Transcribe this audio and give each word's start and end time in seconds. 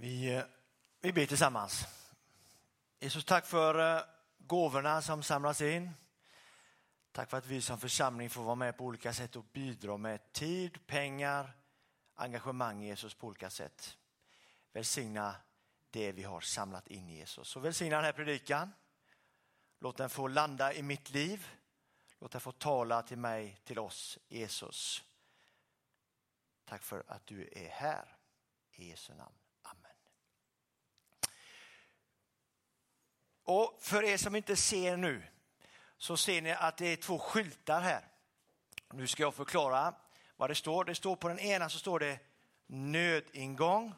Vi, 0.00 0.34
eh, 0.34 0.44
vi 1.00 1.12
ber 1.12 1.26
tillsammans. 1.26 1.86
Jesus, 3.00 3.24
tack 3.24 3.46
för 3.46 3.96
eh, 3.96 4.02
gåvorna 4.38 5.02
som 5.02 5.22
samlas 5.22 5.60
in. 5.60 5.90
Tack 7.12 7.30
för 7.30 7.36
att 7.36 7.46
vi 7.46 7.62
som 7.62 7.78
församling 7.78 8.30
får 8.30 8.42
vara 8.42 8.54
med 8.54 8.76
på 8.76 8.84
olika 8.84 9.12
sätt 9.12 9.36
och 9.36 9.44
bidra 9.44 9.96
med 9.96 10.32
tid, 10.32 10.86
pengar, 10.86 11.52
engagemang 12.14 12.82
i 12.82 12.86
Jesus 12.86 13.14
på 13.14 13.26
olika 13.26 13.50
sätt. 13.50 13.96
Välsigna 14.72 15.36
det 15.90 16.12
vi 16.12 16.22
har 16.22 16.40
samlat 16.40 16.88
in 16.88 17.08
i 17.08 17.16
Jesus. 17.16 17.48
Så 17.48 17.60
välsigna 17.60 17.96
den 17.96 18.04
här 18.04 18.12
predikan. 18.12 18.72
Låt 19.78 19.96
den 19.96 20.10
få 20.10 20.28
landa 20.28 20.74
i 20.74 20.82
mitt 20.82 21.10
liv. 21.10 21.48
Låt 22.18 22.32
den 22.32 22.40
få 22.40 22.52
tala 22.52 23.02
till 23.02 23.18
mig, 23.18 23.60
till 23.64 23.78
oss, 23.78 24.18
Jesus. 24.28 25.04
Tack 26.64 26.82
för 26.82 27.04
att 27.06 27.26
du 27.26 27.48
är 27.52 27.68
här. 27.68 28.16
I 28.72 28.88
Jesu 28.88 29.14
namn. 29.14 29.39
Och 33.44 33.78
för 33.80 34.02
er 34.02 34.16
som 34.16 34.36
inte 34.36 34.56
ser 34.56 34.96
nu 34.96 35.22
så 35.96 36.16
ser 36.16 36.42
ni 36.42 36.52
att 36.52 36.76
det 36.76 36.86
är 36.86 36.96
två 36.96 37.18
skyltar 37.18 37.80
här. 37.80 38.04
Nu 38.92 39.06
ska 39.06 39.22
jag 39.22 39.34
förklara 39.34 39.94
vad 40.36 40.50
det 40.50 40.54
står. 40.54 40.84
Det 40.84 40.94
står 40.94 41.16
på 41.16 41.28
den 41.28 41.38
ena 41.38 41.68
så 41.68 41.78
står 41.78 41.98
det 41.98 42.18
nödingång 42.66 43.94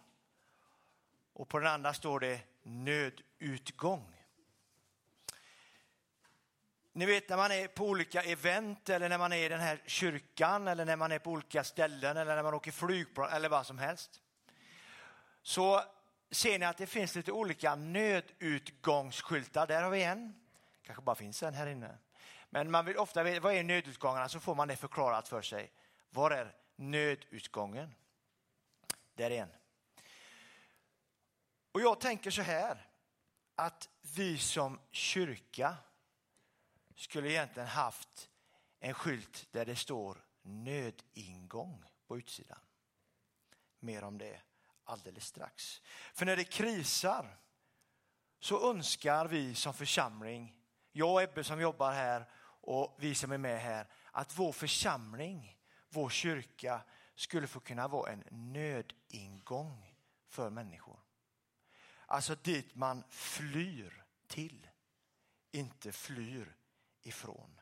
och 1.33 1.49
på 1.49 1.59
den 1.59 1.69
andra 1.69 1.95
står 1.95 2.21
det 2.21 2.41
nödutgång. 2.63 4.13
Ni 6.93 7.07
vet 7.07 7.29
när 7.29 7.37
man 7.37 7.53
är 7.53 7.69
på 7.69 7.87
olika 7.87 8.23
event 8.23 8.89
eller 8.89 9.09
när 9.09 9.19
man 9.19 9.33
är 9.33 9.45
i 9.45 9.49
den 9.49 9.61
här 9.61 9.83
kyrkan 9.87 10.69
eller 10.69 10.85
när 10.85 10.97
man 10.97 11.13
är 11.13 11.19
på 11.19 11.31
olika 11.31 11.65
ställen 11.65 12.17
eller 12.17 12.37
när 12.37 12.43
man 12.43 12.55
åker 12.55 12.71
flygplan 12.71 13.31
eller 13.33 13.49
vad 13.49 13.67
som 13.67 13.79
helst. 13.79 14.21
Så 15.43 15.83
ser 16.33 16.59
ni 16.59 16.67
att 16.67 16.77
det 16.77 16.87
finns 16.87 17.15
lite 17.15 17.33
olika 17.33 17.75
nödutgångsskyltar. 17.75 19.67
Där 19.67 19.83
har 19.83 19.91
vi 19.91 20.03
en. 20.03 20.35
kanske 20.83 21.03
bara 21.03 21.17
finns 21.17 21.43
en 21.43 21.55
här 21.55 21.67
inne. 21.67 21.99
Men 22.51 22.71
man 22.71 22.85
vill 22.85 22.97
ofta 22.97 23.23
veta 23.23 23.41
vad 23.41 23.55
är 23.55 23.63
nödutgångarna 23.63 24.29
så 24.29 24.41
får 24.41 24.55
man 24.55 24.69
det 24.69 24.77
förklarat 24.77 25.29
för 25.29 25.43
sig. 25.43 25.73
Var 26.11 26.31
är 26.31 26.55
nödutgången? 26.77 27.95
Där 29.15 29.31
är 29.31 29.43
en. 29.43 29.53
Och 31.73 31.81
jag 31.81 32.01
tänker 32.01 32.31
så 32.31 32.43
här 32.43 32.87
att 33.55 33.89
vi 34.17 34.39
som 34.39 34.81
kyrka 34.91 35.77
skulle 36.97 37.31
egentligen 37.31 37.69
haft 37.69 38.31
en 38.81 38.95
skylt 38.95 39.47
där 39.51 39.67
det 39.67 39.77
står 39.77 40.25
nödingång 40.43 41.85
på 42.07 42.19
utsidan. 42.19 42.59
Mer 43.79 44.05
om 44.05 44.19
det 44.19 44.41
alldeles 44.85 45.27
strax. 45.27 45.83
För 46.15 46.27
när 46.27 46.37
det 46.37 46.45
krisar 46.45 47.39
så 48.41 48.71
önskar 48.71 49.27
vi 49.27 49.55
som 49.55 49.75
församling, 49.75 50.57
jag 50.93 51.13
och 51.13 51.23
Ebbe 51.23 51.45
som 51.45 51.61
jobbar 51.61 51.93
här 51.93 52.31
och 52.65 52.97
vi 52.99 53.15
som 53.15 53.33
är 53.33 53.39
med 53.39 53.61
här, 53.61 53.87
att 54.13 54.39
vår 54.39 54.53
församling, 54.53 55.59
vår 55.89 56.11
kyrka 56.11 56.83
skulle 57.15 57.47
få 57.47 57.61
kunna 57.61 57.89
vara 57.89 58.13
en 58.13 58.25
nödingång 58.31 59.95
för 60.29 60.51
människor. 60.51 61.01
Alltså 62.07 62.35
dit 62.35 62.75
man 62.75 63.05
flyr 63.09 64.05
till, 64.27 64.69
inte 65.51 65.93
flyr 65.93 66.57
ifrån. 67.03 67.61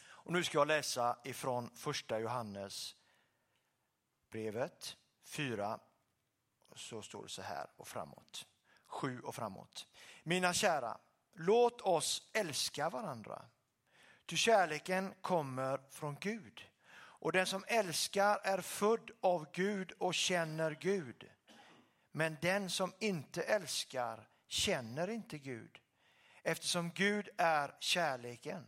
Och 0.00 0.32
nu 0.32 0.44
ska 0.44 0.58
jag 0.58 0.68
läsa 0.68 1.18
ifrån 1.24 1.70
första 1.74 2.20
Johannes 2.20 2.96
brevet 4.30 4.96
4, 5.24 5.80
så 6.76 7.02
står 7.02 7.22
det 7.22 7.28
så 7.28 7.42
här 7.42 7.66
och 7.76 7.88
framåt. 7.88 8.46
Sju 8.86 9.20
och 9.20 9.34
framåt. 9.34 9.86
Mina 10.22 10.52
kära, 10.52 10.98
låt 11.34 11.80
oss 11.80 12.30
älska 12.32 12.90
varandra. 12.90 13.42
Ty 14.26 14.36
kärleken 14.36 15.14
kommer 15.20 15.80
från 15.90 16.16
Gud. 16.20 16.68
Och 16.94 17.32
den 17.32 17.46
som 17.46 17.64
älskar 17.66 18.40
är 18.42 18.60
född 18.60 19.10
av 19.20 19.46
Gud 19.52 19.92
och 19.92 20.14
känner 20.14 20.70
Gud. 20.80 21.30
Men 22.12 22.36
den 22.42 22.70
som 22.70 22.92
inte 22.98 23.42
älskar 23.42 24.28
känner 24.48 25.10
inte 25.10 25.38
Gud 25.38 25.82
eftersom 26.42 26.90
Gud 26.90 27.28
är 27.36 27.74
kärleken. 27.80 28.64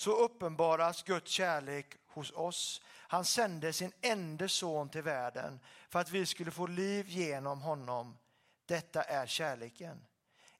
Så 0.00 0.12
uppenbaras 0.12 1.02
Guds 1.02 1.30
kärlek 1.30 1.96
hos 2.06 2.32
oss 2.32 2.82
han 2.86 3.24
sände 3.24 3.72
sin 3.72 3.92
enda 4.00 4.48
son 4.48 4.88
till 4.88 5.02
världen 5.02 5.60
för 5.88 5.98
att 5.98 6.10
vi 6.10 6.26
skulle 6.26 6.50
få 6.50 6.66
liv 6.66 7.08
genom 7.08 7.60
honom. 7.60 8.18
Detta 8.66 9.02
är 9.02 9.26
kärleken. 9.26 10.06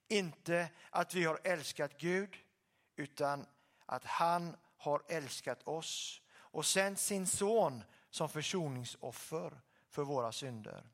Inte 0.09 0.69
att 0.91 1.15
vi 1.15 1.25
har 1.25 1.41
älskat 1.45 1.99
Gud 1.99 2.37
utan 2.97 3.47
att 3.87 4.05
han 4.05 4.56
har 4.77 5.03
älskat 5.09 5.62
oss 5.62 6.21
och 6.33 6.67
sänt 6.67 6.99
sin 6.99 7.27
son 7.27 7.84
som 8.11 8.29
försoningsoffer 8.29 9.61
för 9.89 10.03
våra 10.03 10.33
synder. 10.33 10.84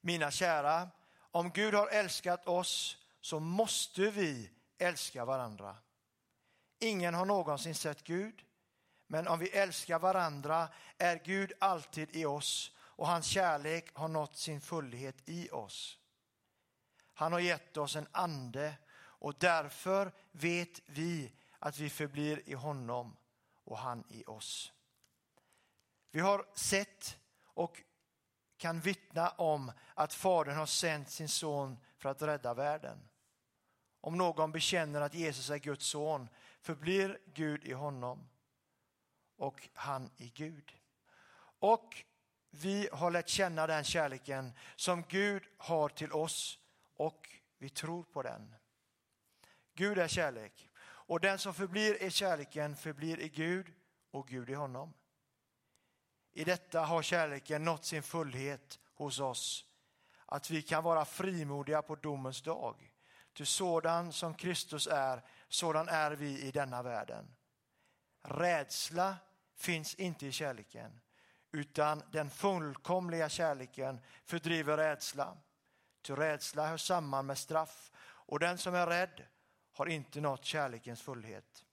Mina 0.00 0.30
kära, 0.30 0.88
om 1.18 1.50
Gud 1.50 1.74
har 1.74 1.88
älskat 1.88 2.46
oss 2.46 2.96
så 3.20 3.40
måste 3.40 4.10
vi 4.10 4.50
älska 4.78 5.24
varandra. 5.24 5.76
Ingen 6.78 7.14
har 7.14 7.26
någonsin 7.26 7.74
sett 7.74 8.04
Gud. 8.04 8.42
Men 9.06 9.28
om 9.28 9.38
vi 9.38 9.48
älskar 9.48 9.98
varandra 9.98 10.68
är 10.98 11.20
Gud 11.24 11.52
alltid 11.60 12.16
i 12.16 12.24
oss 12.24 12.72
och 12.78 13.06
hans 13.06 13.26
kärlek 13.26 13.90
har 13.94 14.08
nått 14.08 14.36
sin 14.36 14.60
fullhet 14.60 15.16
i 15.24 15.50
oss. 15.50 15.98
Han 17.14 17.32
har 17.32 17.40
gett 17.40 17.76
oss 17.76 17.96
en 17.96 18.08
ande 18.12 18.74
och 18.98 19.34
därför 19.38 20.12
vet 20.32 20.80
vi 20.86 21.32
att 21.58 21.78
vi 21.78 21.90
förblir 21.90 22.42
i 22.48 22.54
honom 22.54 23.16
och 23.64 23.78
han 23.78 24.04
i 24.08 24.24
oss. 24.24 24.72
Vi 26.10 26.20
har 26.20 26.46
sett 26.54 27.18
och 27.44 27.82
kan 28.56 28.80
vittna 28.80 29.28
om 29.28 29.72
att 29.94 30.14
Fadern 30.14 30.56
har 30.56 30.66
sänt 30.66 31.10
sin 31.10 31.28
son 31.28 31.78
för 31.96 32.08
att 32.08 32.22
rädda 32.22 32.54
världen. 32.54 33.08
Om 34.00 34.18
någon 34.18 34.52
bekänner 34.52 35.00
att 35.00 35.14
Jesus 35.14 35.50
är 35.50 35.58
Guds 35.58 35.86
son 35.86 36.28
förblir 36.66 37.18
Gud 37.24 37.64
i 37.64 37.72
honom 37.72 38.28
och 39.36 39.68
han 39.74 40.10
i 40.16 40.28
Gud. 40.28 40.72
Och 41.58 42.04
vi 42.50 42.88
har 42.92 43.10
lärt 43.10 43.28
känna 43.28 43.66
den 43.66 43.84
kärleken 43.84 44.52
som 44.76 45.04
Gud 45.08 45.42
har 45.56 45.88
till 45.88 46.12
oss 46.12 46.58
och 46.96 47.28
vi 47.58 47.68
tror 47.68 48.02
på 48.02 48.22
den. 48.22 48.54
Gud 49.74 49.98
är 49.98 50.08
kärlek 50.08 50.70
och 50.78 51.20
den 51.20 51.38
som 51.38 51.54
förblir 51.54 52.02
i 52.02 52.10
kärleken 52.10 52.76
förblir 52.76 53.20
i 53.20 53.28
Gud 53.28 53.72
och 54.10 54.28
Gud 54.28 54.50
i 54.50 54.54
honom. 54.54 54.92
I 56.32 56.44
detta 56.44 56.80
har 56.80 57.02
kärleken 57.02 57.64
nått 57.64 57.84
sin 57.84 58.02
fullhet 58.02 58.78
hos 58.94 59.20
oss, 59.20 59.64
att 60.26 60.50
vi 60.50 60.62
kan 60.62 60.84
vara 60.84 61.04
frimodiga 61.04 61.82
på 61.82 61.94
domens 61.94 62.42
dag. 62.42 62.95
Ty 63.36 63.44
sådan 63.44 64.12
som 64.12 64.34
Kristus 64.34 64.86
är, 64.86 65.22
sådan 65.48 65.88
är 65.88 66.10
vi 66.10 66.42
i 66.42 66.50
denna 66.50 66.82
världen. 66.82 67.36
Rädsla 68.22 69.16
finns 69.54 69.94
inte 69.94 70.26
i 70.26 70.32
kärleken, 70.32 71.00
utan 71.52 72.02
den 72.12 72.30
fullkomliga 72.30 73.28
kärleken 73.28 74.00
fördriver 74.24 74.76
rädsla. 74.76 75.36
Ty 76.02 76.12
rädsla 76.14 76.66
hör 76.66 76.76
samman 76.76 77.26
med 77.26 77.38
straff 77.38 77.92
och 77.98 78.38
den 78.38 78.58
som 78.58 78.74
är 78.74 78.86
rädd 78.86 79.26
har 79.72 79.86
inte 79.86 80.20
nått 80.20 80.44
kärlekens 80.44 81.02
fullhet. 81.02 81.64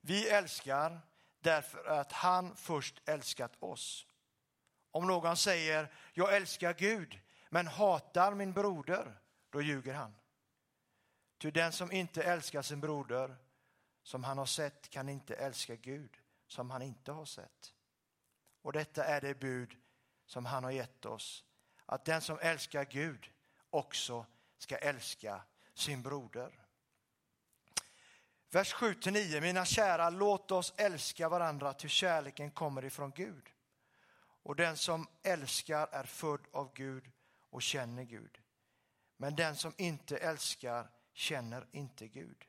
Vi 0.00 0.28
älskar 0.28 1.00
därför 1.40 1.84
att 1.84 2.12
han 2.12 2.56
först 2.56 3.08
älskat 3.08 3.52
oss. 3.58 4.06
Om 4.90 5.06
någon 5.06 5.36
säger 5.36 5.92
jag 6.12 6.36
älskar 6.36 6.74
Gud 6.74 7.20
men 7.50 7.66
hatar 7.66 8.34
min 8.34 8.52
broder, 8.52 9.20
då 9.50 9.62
ljuger 9.62 9.94
han. 9.94 10.14
Ty 11.44 11.50
den 11.50 11.72
som 11.72 11.92
inte 11.92 12.22
älskar 12.22 12.62
sin 12.62 12.80
broder 12.80 13.36
som 14.02 14.24
han 14.24 14.38
har 14.38 14.46
sett 14.46 14.90
kan 14.90 15.08
inte 15.08 15.34
älska 15.34 15.76
Gud 15.76 16.16
som 16.46 16.70
han 16.70 16.82
inte 16.82 17.12
har 17.12 17.24
sett. 17.24 17.74
Och 18.62 18.72
detta 18.72 19.04
är 19.04 19.20
det 19.20 19.34
bud 19.34 19.76
som 20.26 20.46
han 20.46 20.64
har 20.64 20.70
gett 20.70 21.04
oss, 21.04 21.44
att 21.86 22.04
den 22.04 22.20
som 22.20 22.38
älskar 22.38 22.84
Gud 22.84 23.30
också 23.70 24.26
ska 24.58 24.76
älska 24.76 25.42
sin 25.74 26.02
broder. 26.02 26.66
Vers 28.50 28.74
7-9, 28.74 29.40
mina 29.40 29.64
kära, 29.64 30.10
låt 30.10 30.50
oss 30.50 30.74
älska 30.76 31.28
varandra 31.28 31.72
till 31.72 31.90
kärleken 31.90 32.50
kommer 32.50 32.84
ifrån 32.84 33.12
Gud. 33.16 33.50
Och 34.42 34.56
den 34.56 34.76
som 34.76 35.08
älskar 35.22 35.88
är 35.92 36.04
född 36.04 36.46
av 36.52 36.74
Gud 36.74 37.10
och 37.50 37.62
känner 37.62 38.02
Gud. 38.02 38.40
Men 39.16 39.36
den 39.36 39.56
som 39.56 39.74
inte 39.76 40.16
älskar 40.16 40.90
känner 41.14 41.66
inte 41.72 42.08
Gud. 42.08 42.44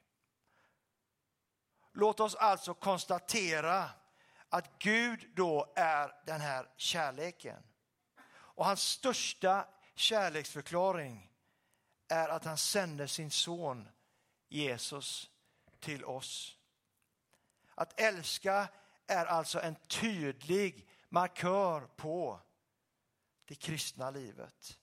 Låt 1.91 2.19
oss 2.19 2.35
alltså 2.35 2.73
konstatera 2.73 3.89
att 4.49 4.79
Gud 4.79 5.29
då 5.35 5.73
är 5.75 6.11
den 6.25 6.41
här 6.41 6.69
kärleken. 6.77 7.63
Och 8.27 8.65
hans 8.65 8.81
största 8.81 9.67
kärleksförklaring 9.95 11.31
är 12.07 12.29
att 12.29 12.45
han 12.45 12.57
sände 12.57 13.07
sin 13.07 13.31
son 13.31 13.89
Jesus 14.47 15.29
till 15.79 16.05
oss. 16.05 16.57
Att 17.75 17.99
älska 17.99 18.67
är 19.07 19.25
alltså 19.25 19.61
en 19.61 19.75
tydlig 19.75 20.87
markör 21.09 21.81
på 21.81 22.39
det 23.45 23.55
kristna 23.55 24.11
livet. 24.11 24.79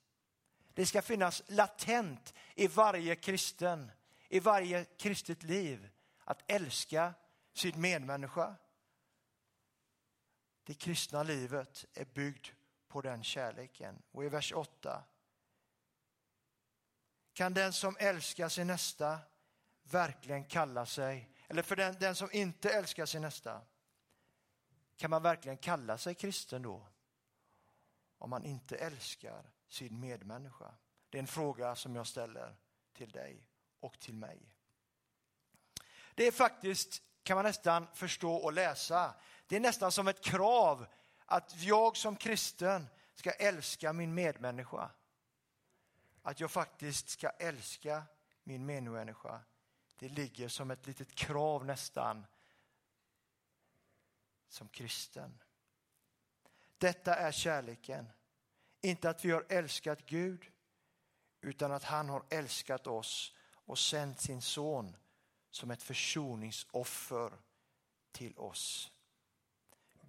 Det 0.74 0.86
ska 0.86 1.02
finnas 1.02 1.42
latent 1.46 2.34
i 2.54 2.66
varje 2.66 3.16
kristen, 3.16 3.92
i 4.28 4.40
varje 4.40 4.84
kristet 4.84 5.42
liv, 5.42 5.88
att 6.24 6.42
älska 6.50 7.14
sin 7.52 7.80
medmänniska. 7.80 8.54
Det 10.64 10.74
kristna 10.74 11.22
livet 11.22 11.84
är 11.94 12.04
byggt 12.04 12.52
på 12.88 13.00
den 13.00 13.24
kärleken. 13.24 14.02
Och 14.10 14.24
i 14.24 14.28
vers 14.28 14.52
8. 14.52 15.04
Kan 17.32 17.54
den 17.54 17.72
som 17.72 17.96
älskar 17.98 18.48
sin 18.48 18.66
nästa 18.66 19.18
verkligen 19.82 20.44
kalla 20.44 20.86
sig, 20.86 21.30
eller 21.48 21.62
för 21.62 21.76
den, 21.76 21.96
den 22.00 22.14
som 22.14 22.28
inte 22.32 22.70
älskar 22.70 23.06
sin 23.06 23.22
nästa, 23.22 23.60
kan 24.96 25.10
man 25.10 25.22
verkligen 25.22 25.56
kalla 25.56 25.98
sig 25.98 26.14
kristen 26.14 26.62
då? 26.62 26.86
Om 28.22 28.30
man 28.30 28.44
inte 28.44 28.76
älskar 28.76 29.50
sin 29.68 30.00
medmänniska? 30.00 30.74
Det 31.10 31.18
är 31.18 31.22
en 31.22 31.26
fråga 31.26 31.76
som 31.76 31.96
jag 31.96 32.06
ställer 32.06 32.56
till 32.92 33.10
dig 33.10 33.46
och 33.80 34.00
till 34.00 34.14
mig. 34.14 34.56
Det 36.14 36.26
är 36.26 36.32
faktiskt, 36.32 37.02
kan 37.22 37.34
man 37.34 37.44
nästan 37.44 37.86
förstå 37.94 38.34
och 38.34 38.52
läsa, 38.52 39.14
det 39.46 39.56
är 39.56 39.60
nästan 39.60 39.92
som 39.92 40.08
ett 40.08 40.24
krav 40.24 40.86
att 41.26 41.62
jag 41.62 41.96
som 41.96 42.16
kristen 42.16 42.86
ska 43.14 43.30
älska 43.30 43.92
min 43.92 44.14
medmänniska. 44.14 44.90
Att 46.22 46.40
jag 46.40 46.50
faktiskt 46.50 47.08
ska 47.08 47.28
älska 47.28 48.04
min 48.42 48.66
medmänniska. 48.66 49.40
Det 49.96 50.08
ligger 50.08 50.48
som 50.48 50.70
ett 50.70 50.86
litet 50.86 51.14
krav 51.14 51.64
nästan 51.64 52.26
som 54.48 54.68
kristen. 54.68 55.41
Detta 56.82 57.14
är 57.14 57.32
kärleken. 57.32 58.12
Inte 58.80 59.10
att 59.10 59.24
vi 59.24 59.30
har 59.30 59.46
älskat 59.48 60.06
Gud 60.06 60.44
utan 61.40 61.72
att 61.72 61.84
han 61.84 62.08
har 62.08 62.24
älskat 62.30 62.86
oss 62.86 63.34
och 63.54 63.78
sänt 63.78 64.20
sin 64.20 64.42
son 64.42 64.96
som 65.50 65.70
ett 65.70 65.82
försoningsoffer 65.82 67.32
till 68.12 68.38
oss. 68.38 68.92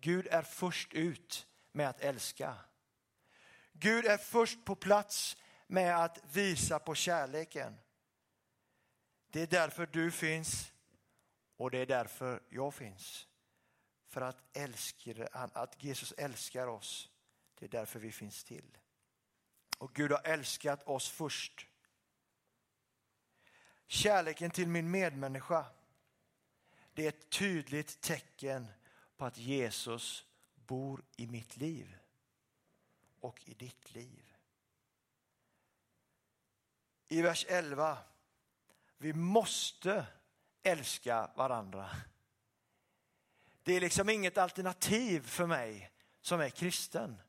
Gud 0.01 0.27
är 0.27 0.41
först 0.41 0.93
ut 0.93 1.47
med 1.71 1.89
att 1.89 2.01
älska. 2.01 2.57
Gud 3.73 4.05
är 4.05 4.17
först 4.17 4.65
på 4.65 4.75
plats 4.75 5.37
med 5.67 6.03
att 6.03 6.19
visa 6.31 6.79
på 6.79 6.95
kärleken. 6.95 7.77
Det 9.27 9.41
är 9.41 9.47
därför 9.47 9.85
du 9.85 10.11
finns 10.11 10.71
och 11.57 11.71
det 11.71 11.77
är 11.77 11.85
därför 11.85 12.43
jag 12.49 12.73
finns. 12.73 13.27
För 14.13 14.21
att, 14.21 14.43
älskar, 14.53 15.29
att 15.31 15.83
Jesus 15.83 16.11
älskar 16.17 16.67
oss. 16.67 17.09
Det 17.59 17.65
är 17.65 17.69
därför 17.69 17.99
vi 17.99 18.11
finns 18.11 18.43
till. 18.43 18.77
Och 19.77 19.93
Gud 19.93 20.11
har 20.11 20.21
älskat 20.23 20.83
oss 20.83 21.09
först. 21.09 21.67
Kärleken 23.87 24.51
till 24.51 24.67
min 24.67 24.91
medmänniska, 24.91 25.65
det 26.93 27.05
är 27.05 27.09
ett 27.09 27.29
tydligt 27.29 28.01
tecken 28.01 28.67
på 29.17 29.25
att 29.25 29.37
Jesus 29.37 30.25
bor 30.55 31.03
i 31.15 31.27
mitt 31.27 31.57
liv 31.57 31.97
och 33.19 33.49
i 33.49 33.53
ditt 33.53 33.95
liv. 33.95 34.33
I 37.07 37.21
vers 37.21 37.45
11, 37.49 37.97
vi 38.97 39.13
måste 39.13 40.05
älska 40.63 41.31
varandra. 41.35 41.89
Det 43.63 43.73
är 43.73 43.81
liksom 43.81 44.09
inget 44.09 44.37
alternativ 44.37 45.27
för 45.27 45.45
mig 45.45 45.91
som 46.21 46.41
är 46.41 46.49
kristen. 46.49 47.21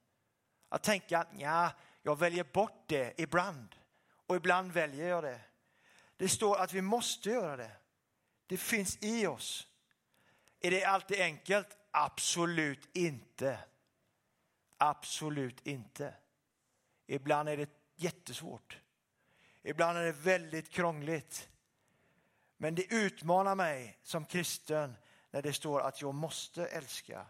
Att 0.69 0.83
tänka, 0.83 1.27
ja, 1.39 1.71
jag 2.03 2.19
väljer 2.19 2.45
bort 2.45 2.85
det 2.87 3.15
ibland 3.17 3.77
och 4.27 4.37
ibland 4.37 4.73
väljer 4.73 5.09
jag 5.09 5.25
det. 5.25 5.41
Det 6.17 6.29
står 6.29 6.57
att 6.57 6.73
vi 6.73 6.83
måste 6.83 7.31
göra 7.31 7.57
det. 7.57 7.71
Det 8.47 8.57
finns 8.57 8.99
i 9.01 9.27
oss. 9.27 9.67
Är 10.61 10.71
det 10.71 10.85
alltid 10.85 11.21
enkelt? 11.21 11.77
Absolut 11.91 12.97
inte. 12.97 13.59
Absolut 14.77 15.67
inte. 15.67 16.15
Ibland 17.07 17.49
är 17.49 17.57
det 17.57 17.71
jättesvårt. 17.97 18.79
Ibland 19.63 19.99
är 19.99 20.05
det 20.05 20.13
väldigt 20.13 20.71
krångligt. 20.71 21.49
Men 22.57 22.75
det 22.75 22.95
utmanar 22.95 23.55
mig 23.55 23.99
som 24.03 24.25
kristen 24.25 24.97
när 25.35 25.43
det 25.43 25.53
står 25.53 25.81
att 25.81 26.03
jag 26.03 26.15
måste 26.15 26.67
älska. 26.67 27.27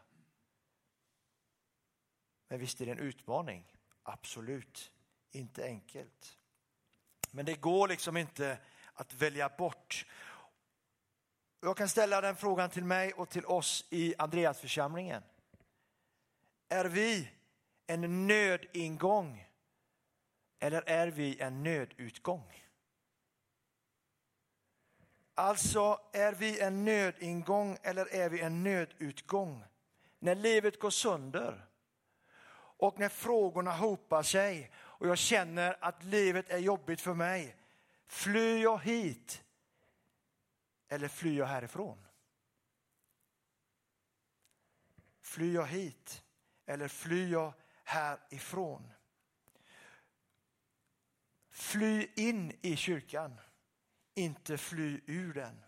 Men 2.49 2.59
visst 2.61 2.81
är 2.81 2.87
det 2.87 2.93
en 2.93 2.99
utmaning? 2.99 3.73
Absolut. 4.03 4.93
Inte 5.31 5.65
enkelt. 5.65 6.39
Men 7.31 7.47
det 7.47 7.55
går 7.55 7.89
liksom 7.89 8.17
inte 8.17 8.59
att 8.93 9.13
välja 9.13 9.49
bort. 9.49 10.07
Jag 11.61 11.77
kan 11.77 11.89
ställa 11.89 12.21
den 12.21 12.37
frågan 12.37 12.71
till 12.71 12.85
mig 12.85 13.13
och 13.13 13.31
till 13.31 13.47
oss 13.47 13.87
i 13.91 14.15
Andreasförsamlingen. 14.19 15.23
Är 16.69 16.85
vi 16.85 17.31
en 17.87 18.27
nödingång 18.27 19.49
eller 20.59 20.83
är 20.89 21.07
vi 21.07 21.41
en 21.41 21.63
nödutgång? 21.63 22.64
Alltså, 25.35 26.01
är 26.13 26.33
vi 26.33 26.61
en 26.61 26.85
nödingång 26.85 27.79
eller 27.83 28.15
är 28.15 28.29
vi 28.29 28.41
en 28.41 28.63
nödutgång? 28.63 29.65
När 30.19 30.35
livet 30.35 30.81
går 30.81 30.91
sönder 30.91 31.67
och 32.77 32.99
när 32.99 33.09
frågorna 33.09 33.73
hopar 33.73 34.23
sig 34.23 34.71
och 34.77 35.09
jag 35.09 35.19
känner 35.19 35.77
att 35.81 36.05
livet 36.05 36.51
är 36.51 36.59
jobbigt 36.59 37.01
för 37.01 37.15
mig. 37.15 37.57
Flyr 38.07 38.63
jag 38.63 38.79
hit 38.79 39.43
eller 40.89 41.09
flyr 41.09 41.39
jag 41.39 41.47
härifrån? 41.47 42.07
Flyr 45.21 45.55
jag 45.55 45.67
hit 45.67 46.23
eller 46.67 46.89
flyr 46.89 47.33
jag 47.33 47.53
härifrån? 47.85 48.93
Fly 51.51 52.09
in 52.15 52.59
i 52.61 52.77
kyrkan, 52.77 53.41
inte 54.15 54.59
fly 54.59 55.01
ur 55.07 55.35
den. 55.35 55.65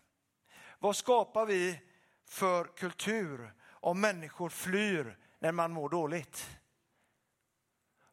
Vad 0.79 0.95
skapar 0.95 1.45
vi 1.45 1.81
för 2.25 2.65
kultur 2.65 3.53
om 3.69 4.01
människor 4.01 4.49
flyr 4.49 5.17
när 5.39 5.51
man 5.51 5.71
mår 5.71 5.89
dåligt? 5.89 6.49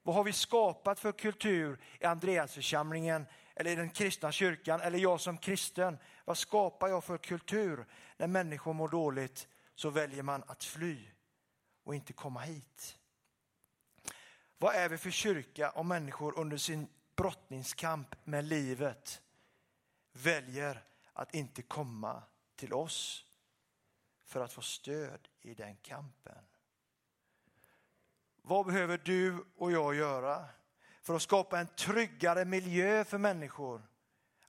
Vad 0.02 0.16
har 0.16 0.24
vi 0.24 0.32
skapat 0.32 1.00
för 1.00 1.12
kultur 1.12 1.80
i 2.00 2.04
Andreasförsamlingen 2.04 3.26
eller 3.56 3.70
i 3.70 3.74
den 3.74 3.90
kristna 3.90 4.32
kyrkan 4.32 4.80
eller 4.80 4.98
jag 4.98 5.20
som 5.20 5.38
kristen? 5.38 5.98
Vad 6.24 6.38
skapar 6.38 6.88
jag 6.88 7.04
för 7.04 7.18
kultur? 7.18 7.86
När 8.16 8.26
människor 8.26 8.72
mår 8.72 8.88
dåligt 8.88 9.48
så 9.74 9.90
väljer 9.90 10.22
man 10.22 10.42
att 10.46 10.64
fly 10.64 10.98
och 11.84 11.94
inte 11.94 12.12
komma 12.12 12.40
hit. 12.40 12.98
Vad 14.58 14.74
är 14.74 14.88
vi 14.88 14.98
för 14.98 15.10
kyrka 15.10 15.70
om 15.70 15.88
människor 15.88 16.38
under 16.38 16.56
sin 16.56 16.88
brottningskamp 17.16 18.16
med 18.24 18.44
livet 18.44 19.20
väljer 20.14 20.84
att 21.12 21.34
inte 21.34 21.62
komma 21.62 22.22
till 22.56 22.72
oss 22.72 23.26
för 24.24 24.40
att 24.40 24.52
få 24.52 24.62
stöd 24.62 25.28
i 25.40 25.54
den 25.54 25.76
kampen? 25.76 26.44
Vad 28.42 28.66
behöver 28.66 28.98
du 28.98 29.44
och 29.56 29.72
jag 29.72 29.94
göra 29.94 30.48
för 31.02 31.14
att 31.14 31.22
skapa 31.22 31.60
en 31.60 31.66
tryggare 31.66 32.44
miljö 32.44 33.04
för 33.04 33.18
människor 33.18 33.82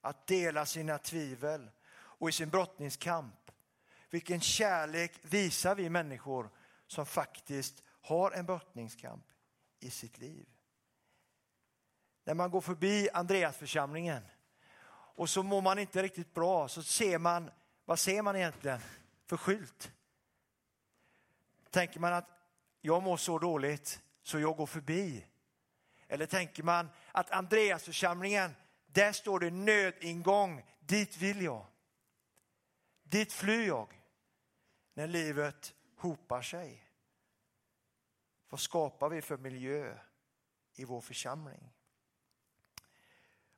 att 0.02 0.28
dela 0.28 0.66
sina 0.66 0.98
tvivel 0.98 1.72
och 1.94 2.30
i 2.30 2.32
sin 2.32 2.50
brottningskamp? 2.50 3.52
Vilken 4.10 4.42
kärlek 4.42 5.12
visar 5.22 5.76
vi 5.76 5.90
människor 5.90 6.50
som 6.88 7.06
faktiskt 7.06 7.84
har 8.02 8.32
en 8.32 8.46
brottningskamp 8.46 9.26
i 9.80 9.90
sitt 9.90 10.18
liv? 10.18 10.48
När 12.24 12.34
man 12.34 12.52
går 12.52 12.62
förbi 12.62 13.10
Andreasförsamlingen 13.14 14.24
och 15.16 15.30
så 15.30 15.44
mår 15.44 15.62
man 15.62 15.80
inte 15.80 16.04
riktigt 16.04 16.34
bra 16.34 16.68
så 16.68 16.84
ser 16.84 17.18
man, 17.18 17.52
vad 17.86 18.00
ser 18.00 18.22
man 18.22 18.36
egentligen 18.36 18.80
för 19.26 19.38
skylt? 19.38 19.92
Tänker 21.70 22.00
man 22.00 22.14
att 22.14 22.30
jag 22.82 23.04
mår 23.04 23.18
så 23.18 23.40
dåligt 23.40 24.02
så 24.24 24.40
jag 24.40 24.58
går 24.58 24.66
förbi. 24.66 25.26
Eller 26.08 26.26
tänker 26.26 26.64
man 26.64 26.90
att 27.12 27.32
Andreasförsamlingen, 27.32 28.56
där 28.86 29.12
står 29.12 29.40
det 29.40 29.52
nödingång, 29.52 30.64
dit 30.80 31.18
vill 31.18 31.42
jag. 31.42 31.66
Dit 33.04 33.34
flyr 33.34 33.68
jag 33.68 34.02
när 34.94 35.08
livet 35.08 35.74
hopar 35.98 36.42
sig. 36.42 36.90
Vad 38.50 38.60
skapar 38.60 39.10
vi 39.10 39.22
för 39.22 39.38
miljö 39.38 39.98
i 40.76 40.86
vår 40.86 41.02
församling. 41.02 41.75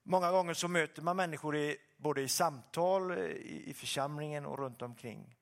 Många 0.09 0.31
gånger 0.31 0.53
så 0.53 0.67
möter 0.67 1.01
man 1.01 1.15
människor 1.15 1.55
i, 1.55 1.77
både 1.97 2.21
i 2.21 2.27
samtal 2.27 3.11
eh, 3.11 3.17
i, 3.17 3.69
i 3.69 3.73
församlingen 3.73 4.45
och 4.45 4.59
runt 4.59 4.81
omkring. 4.81 5.35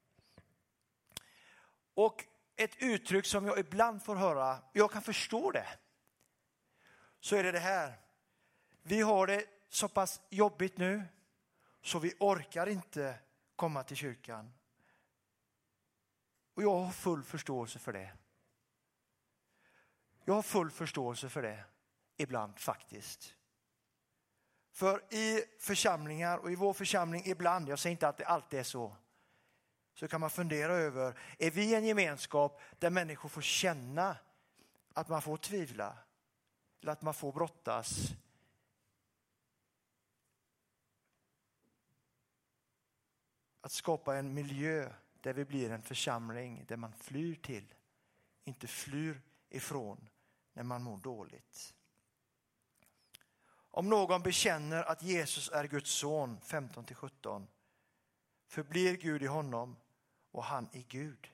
Och 1.93 2.24
ett 2.55 2.75
uttryck 2.77 3.25
som 3.25 3.45
jag 3.45 3.60
ibland 3.60 4.03
får 4.03 4.15
höra, 4.15 4.62
jag 4.74 4.91
kan 4.91 5.01
förstå 5.01 5.51
det, 5.51 5.67
så 7.19 7.36
är 7.36 7.43
det 7.43 7.51
det 7.51 7.60
här. 7.60 8.00
Vi 8.81 9.01
har 9.01 9.27
det 9.27 9.45
så 9.69 9.88
pass 9.88 10.22
jobbigt 10.29 10.77
nu 10.77 11.03
så 11.81 12.00
vi 12.00 12.13
orkar 12.19 12.67
inte 12.67 13.19
komma 13.55 13.84
till 13.84 13.98
kyrkan. 13.98 14.53
Och 16.53 16.63
jag 16.63 16.79
har 16.79 16.91
full 16.91 17.24
förståelse 17.24 17.79
för 17.79 17.93
det. 17.93 18.17
Jag 20.24 20.34
har 20.34 20.41
full 20.41 20.72
förståelse 20.72 21.29
för 21.29 21.41
det 21.41 21.63
ibland 22.17 22.60
faktiskt. 22.60 23.36
För 24.75 25.13
i 25.13 25.44
församlingar 25.60 26.38
och 26.38 26.51
i 26.51 26.55
vår 26.55 26.74
församling 26.74 27.24
ibland, 27.25 27.70
jag 27.70 27.79
säger 27.79 27.91
inte 27.91 28.08
att 28.08 28.17
det 28.17 28.25
alltid 28.25 28.60
är 28.60 28.63
så, 28.63 28.96
så 29.94 30.08
kan 30.08 30.22
man 30.22 30.29
fundera 30.29 30.74
över, 30.74 31.20
är 31.39 31.51
vi 31.51 31.75
en 31.75 31.86
gemenskap 31.86 32.62
där 32.79 32.89
människor 32.89 33.29
får 33.29 33.41
känna 33.41 34.17
att 34.94 35.10
man 35.10 35.22
får 35.22 35.38
tvivla 35.38 35.98
eller 36.82 36.91
att 36.91 37.01
man 37.01 37.13
får 37.13 37.32
brottas 37.32 38.13
att 43.62 43.72
skapa 43.72 44.17
en 44.17 44.34
miljö 44.34 44.94
där 45.22 45.34
vi 45.34 45.46
blir 45.46 45.72
en 45.72 45.82
församling 45.82 46.65
där 46.67 46.77
man 46.77 46.94
flyr 46.94 47.36
till, 47.36 47.74
inte 48.44 48.67
flyr 48.67 49.22
ifrån 49.50 50.10
när 50.53 50.63
man 50.63 50.84
mår 50.84 50.98
dåligt. 50.98 51.74
Om 53.75 53.89
någon 53.89 54.22
bekänner 54.22 54.84
att 54.84 55.03
Jesus 55.03 55.50
är 55.50 55.63
Guds 55.63 55.91
son, 55.91 56.39
15-17, 56.41 57.48
förblir 58.48 58.98
Gud 58.98 59.24
i 59.24 59.25
honom 59.25 59.75
och 60.32 60.44
han 60.44 60.70
i 60.72 60.84
Gud. 60.84 61.32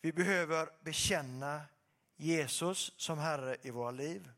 Vi 0.00 0.12
behöver 0.12 0.70
bekänna 0.84 1.62
Jesus 2.16 2.92
som 2.96 3.18
Herre 3.18 3.56
i 3.62 3.70
våra 3.70 3.90
liv. 3.90 4.30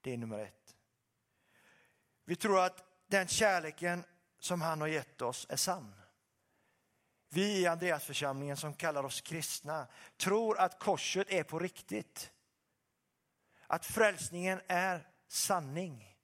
Det 0.00 0.12
är 0.12 0.16
nummer 0.16 0.38
ett. 0.38 0.76
Vi 2.24 2.36
tror 2.36 2.60
att 2.60 2.84
den 3.06 3.28
kärleken 3.28 4.04
som 4.38 4.60
han 4.60 4.80
har 4.80 4.88
gett 4.88 5.22
oss 5.22 5.46
är 5.50 5.56
sann. 5.56 5.94
Vi 7.28 7.60
i 7.60 7.66
Andreasförsamlingen 7.66 8.56
som 8.56 8.74
kallar 8.74 9.04
oss 9.04 9.20
kristna 9.20 9.86
tror 10.16 10.58
att 10.58 10.78
korset 10.78 11.30
är 11.30 11.42
på 11.42 11.58
riktigt. 11.58 12.32
Att 13.66 13.86
frälsningen 13.86 14.60
är 14.66 15.08
sanning 15.28 16.16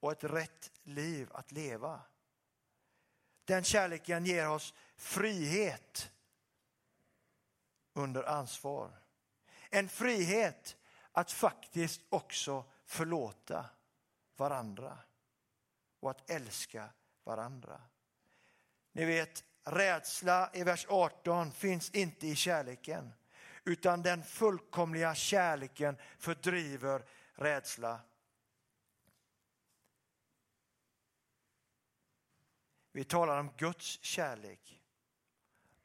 och 0.00 0.12
ett 0.12 0.24
rätt 0.24 0.70
liv 0.82 1.28
att 1.32 1.52
leva. 1.52 2.00
Den 3.44 3.64
kärleken 3.64 4.26
ger 4.26 4.48
oss 4.48 4.74
frihet 4.96 6.12
under 7.92 8.22
ansvar. 8.22 8.90
En 9.70 9.88
frihet 9.88 10.76
att 11.12 11.32
faktiskt 11.32 12.00
också 12.08 12.64
förlåta 12.84 13.70
varandra 14.36 14.98
och 16.00 16.10
att 16.10 16.30
älska 16.30 16.88
varandra. 17.24 17.82
Ni 18.92 19.04
vet, 19.04 19.44
rädsla 19.62 20.50
i 20.52 20.62
vers 20.62 20.86
18 20.88 21.52
finns 21.52 21.90
inte 21.90 22.26
i 22.26 22.36
kärleken 22.36 23.12
utan 23.64 24.02
den 24.02 24.22
fullkomliga 24.22 25.14
kärleken 25.14 25.96
fördriver 26.18 27.04
rädsla. 27.34 28.00
Vi 32.92 33.04
talar 33.04 33.40
om 33.40 33.50
Guds 33.56 33.98
kärlek, 34.02 34.80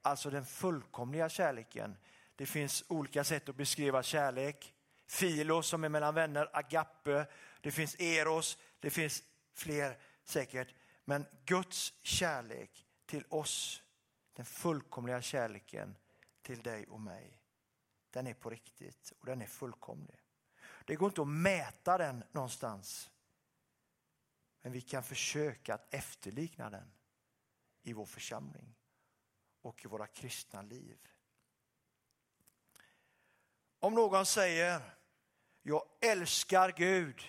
alltså 0.01 0.29
den 0.29 0.45
fullkomliga 0.45 1.29
kärleken. 1.29 1.97
Det 2.35 2.45
finns 2.45 2.83
olika 2.87 3.23
sätt 3.23 3.49
att 3.49 3.55
beskriva 3.55 4.03
kärlek. 4.03 4.73
Filos 5.07 5.67
som 5.67 5.83
är 5.83 5.89
mellan 5.89 6.15
vänner, 6.15 6.49
agape, 6.53 7.27
det 7.61 7.71
finns 7.71 7.95
eros, 7.99 8.57
det 8.79 8.89
finns 8.89 9.23
fler 9.53 9.97
säkert. 10.23 10.75
Men 11.05 11.25
Guds 11.45 11.93
kärlek 12.01 12.85
till 13.05 13.23
oss, 13.29 13.83
den 14.33 14.45
fullkomliga 14.45 15.21
kärleken 15.21 15.95
till 16.41 16.61
dig 16.61 16.87
och 16.87 17.01
mig, 17.01 17.38
den 18.11 18.27
är 18.27 18.33
på 18.33 18.49
riktigt 18.49 19.13
och 19.19 19.25
den 19.25 19.41
är 19.41 19.45
fullkomlig. 19.45 20.19
Det 20.85 20.95
går 20.95 21.09
inte 21.09 21.21
att 21.21 21.27
mäta 21.27 21.97
den 21.97 22.23
någonstans. 22.31 23.11
Men 24.61 24.71
vi 24.71 24.81
kan 24.81 25.03
försöka 25.03 25.73
att 25.73 25.93
efterlikna 25.93 26.69
den 26.69 26.91
i 27.83 27.93
vår 27.93 28.05
församling 28.05 28.75
och 29.61 29.85
i 29.85 29.87
våra 29.87 30.07
kristna 30.07 30.61
liv. 30.61 30.97
Om 33.79 33.93
någon 33.93 34.25
säger 34.25 34.81
jag 35.61 35.85
älskar 36.01 36.71
Gud 36.71 37.21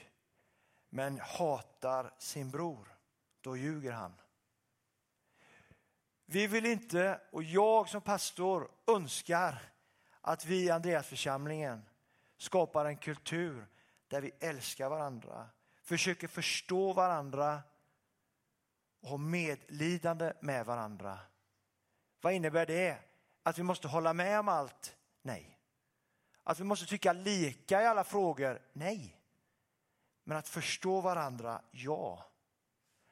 men 0.89 1.21
hatar 1.21 2.15
sin 2.19 2.51
bror, 2.51 2.97
då 3.41 3.57
ljuger 3.57 3.93
han. 3.93 4.15
Vi 6.25 6.47
vill 6.47 6.67
inte, 6.67 7.21
och 7.33 7.43
jag 7.43 7.89
som 7.89 8.03
pastor 8.03 8.71
önskar 8.87 9.73
att 10.21 10.45
vi 10.45 10.65
i 10.65 10.71
Andreasförsamlingen 10.71 11.85
skapar 12.37 12.85
en 12.85 12.97
kultur 12.97 13.67
där 14.09 14.21
vi 14.21 14.33
älskar 14.41 14.89
varandra, 14.89 15.49
försöker 15.83 16.29
förstå 16.29 16.93
varandra 16.93 17.63
och 19.01 19.09
ha 19.09 19.17
medlidande 19.17 20.33
med 20.41 20.67
varandra. 20.67 21.19
Vad 22.21 22.33
innebär 22.33 22.67
det? 22.67 22.99
Att 23.43 23.59
vi 23.59 23.63
måste 23.63 23.89
hålla 23.89 24.13
med 24.13 24.41
om 24.41 24.49
allt? 24.49 24.97
Nej. 25.23 25.59
Att 26.43 26.61
vi 26.61 26.65
måste 26.65 26.87
tycka 26.87 27.13
lika 27.13 27.83
i 27.83 27.87
alla 27.87 28.05
frågor? 28.05 28.63
Nej. 28.73 29.21
Men 30.25 30.37
att 30.37 30.49
förstå 30.49 31.01
varandra? 31.01 31.63
Ja. 31.71 32.27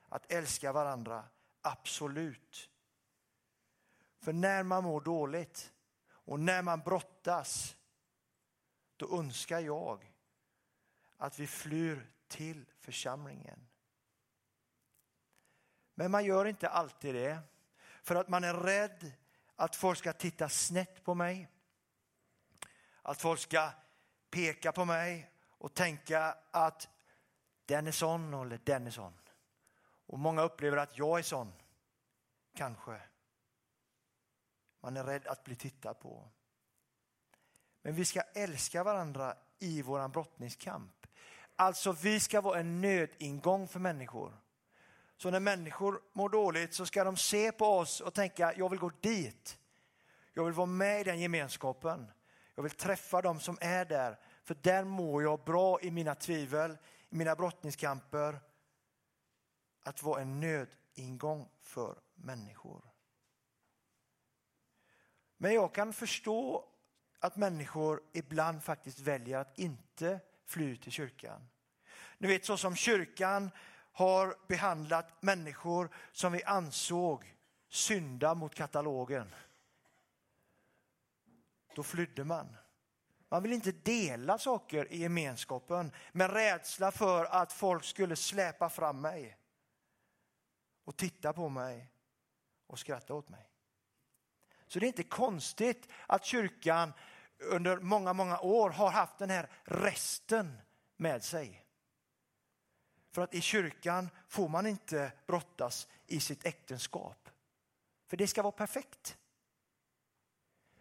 Att 0.09 0.33
älska 0.33 0.73
varandra? 0.73 1.25
Absolut. 1.61 2.71
För 4.21 4.33
när 4.33 4.63
man 4.63 4.85
mår 4.85 5.01
dåligt 5.01 5.73
och 6.29 6.41
när 6.41 6.63
man 6.63 6.81
brottas, 6.81 7.77
då 8.97 9.19
önskar 9.19 9.61
jag 9.61 10.13
att 11.17 11.39
vi 11.39 11.47
flyr 11.47 12.11
till 12.27 12.65
församlingen. 12.79 13.69
Men 15.95 16.11
man 16.11 16.25
gör 16.25 16.45
inte 16.45 16.69
alltid 16.69 17.15
det. 17.15 17.39
För 18.03 18.15
att 18.15 18.29
man 18.29 18.45
är 18.45 18.55
rädd 18.55 19.13
att 19.57 19.77
folk 19.77 19.99
ska 19.99 20.13
titta 20.13 20.49
snett 20.49 21.05
på 21.05 21.15
mig. 21.15 21.49
Att 23.03 23.21
folk 23.21 23.41
ska 23.41 23.71
peka 24.31 24.73
på 24.73 24.85
mig 24.85 25.31
och 25.49 25.75
tänka 25.75 26.37
att 26.51 26.89
den 27.65 27.87
är 27.87 27.93
sån 27.93 28.35
eller 28.35 28.61
den 28.65 28.87
är 28.87 28.91
sån. 28.91 29.19
Och 30.07 30.19
många 30.19 30.43
upplever 30.43 30.77
att 30.77 30.99
jag 30.99 31.19
är 31.19 31.23
sån. 31.23 31.53
Kanske. 32.55 33.08
Man 34.81 34.97
är 34.97 35.05
rädd 35.05 35.27
att 35.27 35.45
bli 35.45 35.55
tittad 35.55 35.95
på. 35.95 36.29
Men 37.83 37.95
vi 37.95 38.05
ska 38.05 38.21
älska 38.21 38.85
varandra 38.85 39.35
i 39.59 39.83
vår 39.83 40.09
brottningskamp. 40.09 41.07
Alltså 41.57 41.93
vi 41.93 42.21
ska 42.21 42.41
vara 42.41 42.61
en 42.61 42.81
nödingång 42.81 43.69
för 43.69 43.81
människor. 43.81 44.39
Så 45.17 45.31
när 45.31 45.41
människor 45.41 46.01
mår 46.13 46.29
dåligt 46.29 46.75
så 46.75 46.87
ska 46.87 47.05
de 47.05 47.17
se 47.17 47.53
på 47.53 47.67
oss 47.67 48.01
och 48.01 48.15
tänka, 48.15 48.55
jag 48.57 48.69
vill 48.69 48.79
gå 48.79 48.91
dit. 49.01 49.59
Jag 50.33 50.45
vill 50.45 50.55
vara 50.55 50.67
med 50.67 51.01
i 51.01 51.05
den 51.05 51.21
gemenskapen. 51.21 52.11
Jag 52.55 52.63
vill 52.63 52.73
träffa 52.73 53.23
dem 53.23 53.41
som 53.41 53.59
är 53.61 53.85
där. 53.85 54.19
För 54.45 54.55
där 54.55 54.85
mår 54.85 55.23
jag 55.23 55.45
bra 55.45 55.81
i 55.81 55.91
mina 55.91 56.15
tvivel, 56.15 56.77
i 57.09 57.17
mina 57.17 57.37
brottningskamper. 57.37 58.41
Att 59.83 60.03
vara 60.03 60.21
en 60.23 60.41
nödingång 60.41 61.49
för 61.63 61.99
människor. 62.15 62.88
Men 65.39 65.55
jag 65.55 65.75
kan 65.75 65.93
förstå 65.93 66.65
att 67.19 67.37
människor 67.37 68.03
ibland 68.13 68.63
faktiskt 68.63 69.01
väljer 69.01 69.39
att 69.39 69.59
inte 69.59 70.21
fly 70.47 70.77
till 70.77 70.93
kyrkan. 70.93 71.49
Ni 72.19 72.29
vet 72.29 72.45
så 72.45 72.57
som 72.57 72.77
kyrkan 72.77 73.51
har 73.93 74.37
behandlat 74.49 75.23
människor 75.23 75.91
som 76.13 76.33
vi 76.33 76.45
ansåg 76.45 77.35
synda 77.69 78.35
mot 78.35 78.55
katalogen. 78.55 79.35
Då 81.75 81.83
flydde 81.83 82.25
man. 82.25 82.57
Man 83.29 83.43
vill 83.43 83.53
inte 83.53 83.73
dela 83.73 84.39
saker 84.39 84.93
i 84.93 84.99
gemenskapen 84.99 85.93
med 86.13 86.33
rädsla 86.33 86.93
för 86.93 87.25
att 87.25 87.53
folk 87.53 87.85
skulle 87.85 88.17
släpa 88.17 88.69
fram 88.69 89.01
mig 89.01 89.39
och 90.85 90.97
titta 90.97 91.33
på 91.33 91.49
mig 91.49 91.93
och 92.67 92.79
skratta 92.79 93.15
åt 93.15 93.29
mig. 93.29 93.49
Så 94.69 94.79
det 94.79 94.87
är 94.87 94.89
inte 94.89 95.03
konstigt 95.03 95.89
att 96.07 96.25
kyrkan 96.25 96.93
under 97.39 97.77
många, 97.77 98.13
många 98.13 98.41
år 98.41 98.71
har 98.71 98.91
haft 98.91 99.19
den 99.19 99.31
här 99.31 99.51
resten 99.65 100.61
med 100.97 101.25
sig. 101.25 101.65
För 103.11 103.23
att 103.23 103.35
i 103.35 103.41
kyrkan 103.41 104.11
får 104.29 104.49
man 104.49 104.67
inte 104.67 105.13
brottas 105.27 105.89
i 106.07 106.21
sitt 106.21 106.47
äktenskap. 106.47 107.29
För 108.07 108.17
det 108.17 108.27
ska 108.27 108.43
vara 108.43 108.53
perfekt. 108.53 109.19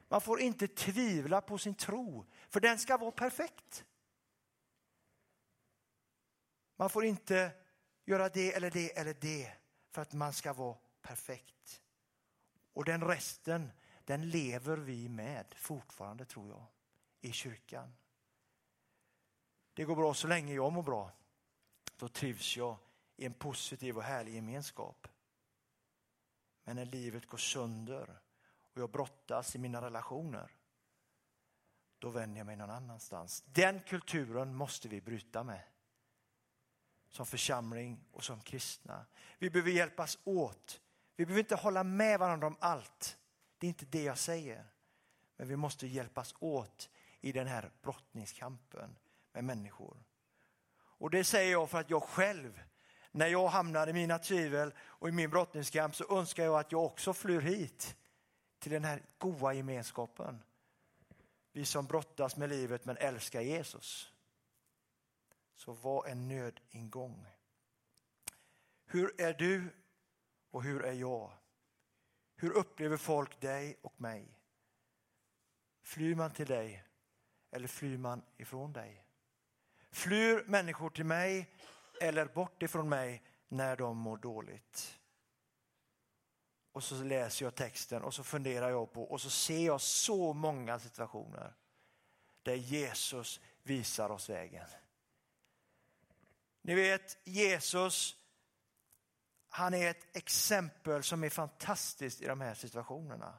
Man 0.10 0.22
får 0.22 0.40
inte 0.40 0.68
tvivla 0.68 1.42
på 1.42 1.58
sin 1.58 1.76
tro, 1.76 2.26
för 2.50 2.60
den 2.60 2.80
ska 2.80 2.98
vara 2.98 3.12
perfekt. 3.12 3.86
Man 6.76 6.90
får 6.90 7.06
inte 7.06 7.52
göra 8.06 8.30
det 8.30 8.54
eller 8.54 8.72
det 8.72 8.98
eller 8.98 9.14
det 9.14 9.54
för 9.90 10.02
att 10.02 10.14
man 10.14 10.34
ska 10.34 10.54
vara 10.54 10.78
perfekt. 11.02 11.82
Och 12.78 12.86
den 12.86 13.04
resten, 13.04 13.72
den 14.06 14.30
lever 14.30 14.78
vi 14.78 15.10
med 15.10 15.46
fortfarande 15.58 16.26
tror 16.26 16.50
jag, 16.50 16.66
i 17.22 17.32
kyrkan. 17.32 17.96
Det 19.74 19.84
går 19.84 19.96
bra 19.96 20.14
så 20.14 20.28
länge 20.28 20.54
jag 20.54 20.74
mår 20.74 20.84
bra. 20.84 21.12
Då 21.96 22.08
trivs 22.08 22.58
jag 22.58 22.78
i 23.16 23.26
en 23.26 23.34
positiv 23.34 23.98
och 23.98 24.04
härlig 24.04 24.36
gemenskap. 24.36 25.08
Men 26.64 26.76
när 26.76 26.86
livet 26.86 27.26
går 27.26 27.38
sönder 27.38 28.20
och 28.60 28.82
jag 28.82 28.92
brottas 28.92 29.56
i 29.56 29.60
mina 29.60 29.82
relationer, 29.82 30.52
då 32.00 32.10
vänder 32.10 32.38
jag 32.38 32.46
mig 32.46 32.56
någon 32.56 32.70
annanstans. 32.70 33.44
Den 33.48 33.80
kulturen 33.80 34.56
måste 34.56 34.88
vi 34.88 35.02
bryta 35.02 35.44
med. 35.44 35.64
Som 37.10 37.26
församling 37.26 38.06
och 38.12 38.24
som 38.24 38.42
kristna. 38.42 39.06
Vi 39.38 39.50
behöver 39.50 39.72
hjälpas 39.72 40.20
åt. 40.24 40.82
Vi 41.18 41.26
behöver 41.26 41.40
inte 41.40 41.56
hålla 41.56 41.84
med 41.84 42.20
varandra 42.20 42.48
om 42.48 42.58
allt. 42.60 43.18
Det 43.58 43.68
är 43.68 43.70
inte 43.70 43.86
det 43.86 44.04
jag 44.04 44.18
säger. 44.18 44.66
Men 45.38 45.48
vi 45.48 45.56
måste 45.56 45.88
hjälpas 45.88 46.36
åt 46.40 46.90
i 47.22 47.32
den 47.32 47.48
här 47.48 47.72
brottningskampen 47.82 48.96
med 49.34 49.44
människor. 49.44 50.04
Och 50.78 51.10
det 51.10 51.24
säger 51.24 51.52
jag 51.52 51.70
för 51.70 51.80
att 51.80 51.90
jag 51.90 52.04
själv, 52.04 52.62
när 53.12 53.28
jag 53.28 53.48
hamnar 53.48 53.88
i 53.88 53.94
mina 53.94 54.20
tvivel 54.20 54.74
och 54.80 55.10
i 55.10 55.12
min 55.12 55.30
brottningskamp 55.30 55.96
så 55.96 56.20
önskar 56.20 56.44
jag 56.44 56.60
att 56.60 56.72
jag 56.72 56.86
också 56.86 57.14
flyr 57.14 57.42
hit 57.42 57.96
till 58.60 58.72
den 58.72 58.84
här 58.84 59.02
goda 59.18 59.54
gemenskapen. 59.54 60.44
Vi 61.52 61.66
som 61.66 61.86
brottas 61.86 62.38
med 62.38 62.50
livet 62.50 62.86
men 62.86 62.98
älskar 62.98 63.42
Jesus. 63.42 64.12
Så 65.56 65.74
var 65.74 66.06
en 66.06 66.28
nödingång. 66.28 67.26
Hur 68.86 69.22
är 69.22 69.34
du 69.34 69.70
och 70.52 70.64
hur 70.64 70.86
är 70.86 70.94
jag? 70.94 71.32
Hur 72.36 72.52
upplever 72.52 72.98
folk 72.98 73.42
dig 73.42 73.78
och 73.82 74.02
mig? 74.02 74.40
Flyr 75.82 76.16
man 76.16 76.32
till 76.32 76.48
dig 76.48 76.84
eller 77.52 77.68
flyr 77.68 77.98
man 77.98 78.22
ifrån 78.38 78.74
dig? 78.74 79.06
Flyr 79.92 80.44
människor 80.46 80.90
till 80.90 81.06
mig 81.06 81.50
eller 82.02 82.26
bort 82.26 82.64
ifrån 82.64 82.90
mig 82.90 83.24
när 83.48 83.76
de 83.76 83.98
mår 83.98 84.18
dåligt? 84.18 85.00
Och 86.72 86.84
så 86.84 87.04
läser 87.04 87.46
jag 87.46 87.56
texten 87.56 88.04
och 88.04 88.14
så 88.14 88.24
funderar 88.24 88.70
jag 88.70 88.94
på 88.94 89.04
och 89.04 89.22
så 89.22 89.30
ser 89.30 89.66
jag 89.66 89.82
så 89.82 90.34
många 90.34 90.80
situationer 90.80 91.54
där 92.44 92.56
Jesus 92.56 93.40
visar 93.64 94.10
oss 94.10 94.30
vägen. 94.30 94.68
Ni 96.62 96.76
vet 96.76 97.18
Jesus, 97.24 98.17
han 99.58 99.74
är 99.74 99.90
ett 99.90 100.18
exempel 100.18 101.04
som 101.04 101.24
är 101.24 101.30
fantastiskt 101.30 102.22
i 102.22 102.26
de 102.26 102.42
här 102.42 102.54
situationerna. 102.54 103.34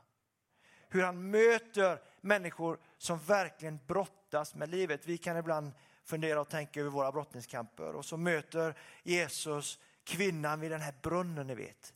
Hur 0.88 1.02
han 1.02 1.30
möter 1.30 2.02
människor 2.20 2.78
som 2.96 3.18
verkligen 3.18 3.78
brottas 3.86 4.54
med 4.54 4.68
livet. 4.68 5.06
Vi 5.06 5.18
kan 5.18 5.36
ibland 5.36 5.72
fundera 6.04 6.40
och 6.40 6.48
tänka 6.48 6.80
över 6.80 6.90
våra 6.90 7.12
brottningskamper 7.12 7.94
och 7.94 8.04
så 8.04 8.16
möter 8.16 8.78
Jesus 9.02 9.78
kvinnan 10.04 10.60
vid 10.60 10.70
den 10.70 10.80
här 10.80 10.94
brunnen 11.02 11.46
ni 11.46 11.54
vet 11.54 11.94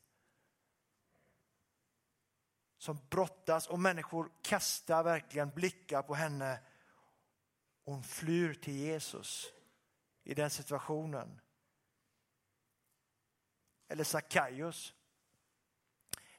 som 2.78 2.98
brottas 3.10 3.66
och 3.66 3.78
människor 3.78 4.30
kastar 4.42 5.02
verkligen 5.02 5.50
blickar 5.50 6.02
på 6.02 6.14
henne. 6.14 6.60
Hon 7.84 8.02
flyr 8.02 8.54
till 8.54 8.76
Jesus 8.76 9.52
i 10.24 10.34
den 10.34 10.50
situationen. 10.50 11.40
Eller 13.92 14.04
Sackaios. 14.04 14.94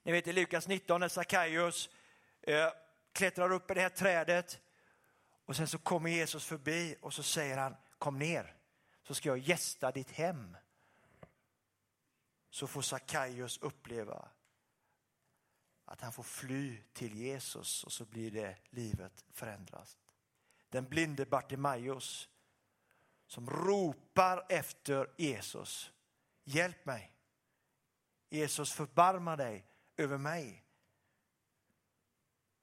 Ni 0.03 0.11
vet 0.11 0.27
i 0.27 0.33
Lukas 0.33 0.67
19 0.67 0.99
när 0.99 1.07
Sackaios 1.07 1.89
eh, 2.41 2.69
klättrar 3.11 3.51
upp 3.51 3.71
i 3.71 3.73
det 3.73 3.81
här 3.81 3.89
trädet 3.89 4.61
och 5.45 5.55
sen 5.55 5.67
så 5.67 5.77
kommer 5.77 6.09
Jesus 6.09 6.45
förbi 6.45 6.95
och 7.01 7.13
så 7.13 7.23
säger 7.23 7.57
han 7.57 7.75
kom 7.97 8.19
ner 8.19 8.55
så 9.03 9.13
ska 9.13 9.29
jag 9.29 9.37
gästa 9.37 9.91
ditt 9.91 10.11
hem. 10.11 10.57
Så 12.49 12.67
får 12.67 12.81
Sackaios 12.81 13.57
uppleva 13.57 14.29
att 15.85 16.01
han 16.01 16.13
får 16.13 16.23
fly 16.23 16.77
till 16.93 17.15
Jesus 17.15 17.83
och 17.83 17.91
så 17.91 18.05
blir 18.05 18.31
det 18.31 18.57
livet 18.69 19.25
förändrat. 19.31 19.97
Den 20.69 20.89
blinde 20.89 21.25
Bartimaeus 21.25 22.29
som 23.27 23.49
ropar 23.49 24.45
efter 24.49 25.09
Jesus. 25.17 25.91
Hjälp 26.43 26.85
mig. 26.85 27.13
Jesus 28.33 28.71
förbarma 28.71 29.35
dig 29.35 29.65
över 29.97 30.17
mig. 30.17 30.63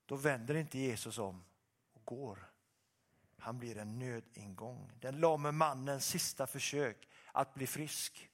Då 0.07 0.17
vänder 0.17 0.55
inte 0.55 0.79
Jesus 0.79 1.19
om 1.19 1.45
och 1.93 2.05
går. 2.05 2.53
Han 3.39 3.59
blir 3.59 3.79
en 3.79 3.99
nödingång. 3.99 4.93
Den 5.01 5.21
lame 5.21 5.53
mannens 5.53 6.07
sista 6.07 6.47
försök 6.47 7.09
att 7.33 7.55
bli 7.55 7.67
frisk. 7.67 8.31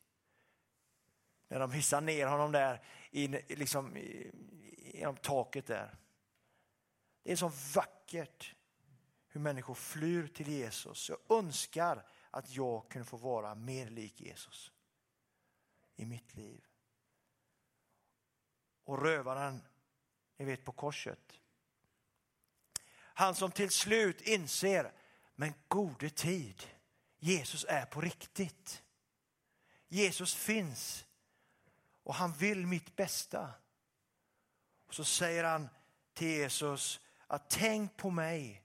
När 1.49 1.61
de 1.61 1.73
hissar 1.73 2.01
ner 2.01 2.27
honom 2.27 2.53
där 2.53 2.85
in, 3.11 3.41
liksom, 3.49 3.97
genom 4.79 5.17
taket 5.17 5.67
där. 5.67 5.99
Det 7.23 7.33
är 7.33 7.37
så 7.37 7.53
vackert 7.75 8.55
hur 9.29 9.41
människor 9.41 9.75
flyr 9.75 10.27
till 10.27 10.49
Jesus. 10.49 11.09
Jag 11.09 11.39
önskar 11.39 12.07
att 12.31 12.51
jag 12.51 12.89
kunde 12.89 13.07
få 13.07 13.17
vara 13.17 13.55
mer 13.55 13.91
lik 13.91 14.21
Jesus 14.21 14.73
i 15.97 16.07
mitt 16.07 16.35
liv. 16.35 16.66
Och 18.87 19.03
rövaren, 19.03 19.63
ni 20.37 20.45
vet 20.45 20.65
på 20.65 20.73
korset. 20.73 21.41
Han 22.97 23.35
som 23.35 23.51
till 23.51 23.71
slut 23.71 24.21
inser, 24.21 24.93
men 25.35 25.55
gode 25.69 26.11
tid, 26.11 26.63
Jesus 27.19 27.65
är 27.69 27.87
på 27.87 28.01
riktigt. 28.01 28.83
Jesus 29.89 30.35
finns 30.35 31.07
och 32.03 32.15
han 32.15 32.33
vill 32.33 32.67
mitt 32.67 32.97
bästa. 32.97 33.55
Och 34.87 34.95
så 34.95 35.05
säger 35.05 35.45
han 35.45 35.69
till 36.13 36.29
Jesus 36.29 37.01
att 37.27 37.51
tänk 37.51 37.97
på 37.97 38.11
mig 38.11 38.65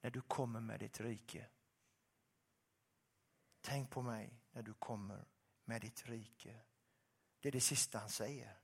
när 0.00 0.10
du 0.10 0.20
kommer 0.20 0.60
med 0.60 0.80
ditt 0.80 1.00
rike. 1.00 1.46
Tänk 3.60 3.90
på 3.90 4.02
mig 4.02 4.40
när 4.52 4.62
du 4.62 4.74
kommer 4.74 5.24
med 5.64 5.80
ditt 5.80 6.06
rike. 6.06 6.60
Det 7.40 7.48
är 7.48 7.52
det 7.52 7.60
sista 7.60 7.98
han 7.98 8.10
säger. 8.10 8.63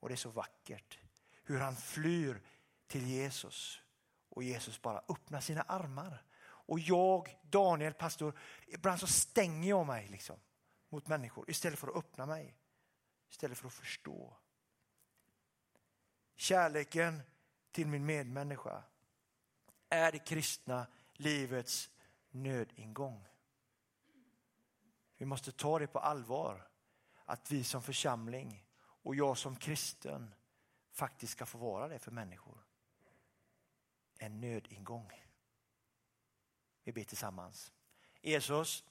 Och 0.00 0.08
det 0.08 0.14
är 0.14 0.16
så 0.16 0.30
vackert 0.30 0.98
hur 1.44 1.60
han 1.60 1.76
flyr 1.76 2.42
till 2.86 3.06
Jesus 3.06 3.82
och 4.28 4.42
Jesus 4.42 4.82
bara 4.82 5.02
öppnar 5.08 5.40
sina 5.40 5.62
armar. 5.62 6.24
Och 6.40 6.78
jag, 6.80 7.38
Daniel, 7.42 7.94
pastor, 7.94 8.38
ibland 8.66 9.00
så 9.00 9.06
stänger 9.06 9.68
jag 9.68 9.86
mig 9.86 10.08
liksom 10.08 10.40
mot 10.88 11.06
människor 11.06 11.50
istället 11.50 11.78
för 11.78 11.88
att 11.88 11.96
öppna 11.96 12.26
mig. 12.26 12.56
Istället 13.30 13.58
för 13.58 13.66
att 13.66 13.74
förstå. 13.74 14.36
Kärleken 16.36 17.22
till 17.70 17.86
min 17.86 18.06
medmänniska 18.06 18.82
är 19.88 20.12
det 20.12 20.18
kristna 20.18 20.86
livets 21.12 21.90
nödingång. 22.30 23.28
Vi 25.16 25.26
måste 25.26 25.52
ta 25.52 25.78
det 25.78 25.86
på 25.86 25.98
allvar 25.98 26.68
att 27.24 27.50
vi 27.50 27.64
som 27.64 27.82
församling 27.82 28.67
och 29.08 29.14
jag 29.14 29.38
som 29.38 29.56
kristen 29.56 30.34
faktiskt 30.90 31.32
ska 31.32 31.46
få 31.46 31.58
vara 31.58 31.88
det 31.88 31.98
för 31.98 32.10
människor. 32.10 32.58
En 34.18 34.40
nödingång. 34.40 35.24
Vi 36.84 36.92
ber 36.92 37.04
tillsammans. 37.04 37.72
Jesus, 38.20 38.84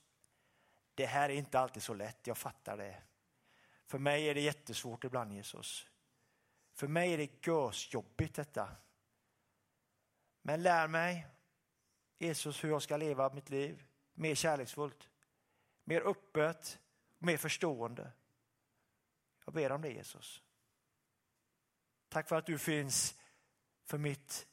det 0.96 1.06
här 1.06 1.30
är 1.30 1.34
inte 1.34 1.60
alltid 1.60 1.84
så 1.84 1.94
lätt, 1.94 2.28
jag 2.28 2.38
fattar 2.38 2.78
det. 2.78 3.04
För 3.86 4.00
mig 4.00 4.30
är 4.30 4.36
det 4.36 4.42
jättesvårt 4.42 5.04
ibland 5.04 5.34
Jesus. 5.34 5.88
För 6.74 6.88
mig 6.88 7.14
är 7.14 7.18
det 7.18 7.48
görsjobbigt 7.48 8.36
detta. 8.36 8.76
Men 10.42 10.64
lär 10.64 10.88
mig, 10.88 11.28
Jesus, 12.18 12.64
hur 12.64 12.70
jag 12.70 12.82
ska 12.82 12.98
leva 12.98 13.34
mitt 13.34 13.50
liv 13.50 13.86
mer 14.14 14.36
kärleksfullt, 14.36 15.10
mer 15.84 16.02
öppet, 16.02 16.80
mer 17.18 17.38
förstående. 17.38 18.12
Jag 19.48 19.54
ber 19.54 19.72
om 19.72 19.82
det 19.82 19.90
Jesus. 19.90 20.44
Tack 22.10 22.30
för 22.30 22.36
att 22.36 22.46
du 22.46 22.58
finns 22.58 23.20
för 23.84 23.98
mitt 23.98 24.48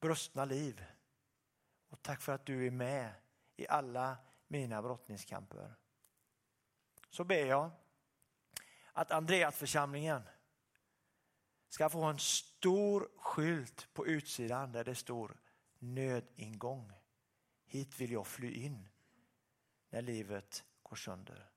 brustna 0.00 0.44
liv. 0.44 0.84
Och 1.88 2.02
tack 2.02 2.20
för 2.20 2.32
att 2.32 2.46
du 2.46 2.66
är 2.66 2.70
med 2.70 3.14
i 3.56 3.68
alla 3.68 4.16
mina 4.46 4.82
brottningskamper. 4.82 5.74
Så 7.10 7.24
ber 7.24 7.46
jag 7.46 7.70
att 8.92 9.10
Andreasförsamlingen 9.10 10.22
ska 11.68 11.90
få 11.90 12.02
en 12.04 12.18
stor 12.18 13.10
skylt 13.16 13.88
på 13.92 14.06
utsidan 14.06 14.72
där 14.72 14.84
det 14.84 14.94
står 14.94 15.36
nödingång. 15.78 16.92
Hit 17.64 18.00
vill 18.00 18.12
jag 18.12 18.26
fly 18.26 18.52
in 18.52 18.88
när 19.90 20.02
livet 20.02 20.64
går 20.82 20.96
sönder. 20.96 21.50